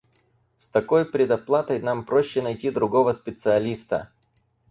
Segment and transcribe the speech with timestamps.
[0.57, 4.09] С такой предоплатой нам проще найти другого специалиста.